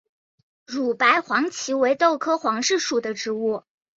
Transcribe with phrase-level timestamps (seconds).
[0.65, 3.61] 乳白黄耆为豆科黄芪属的植物。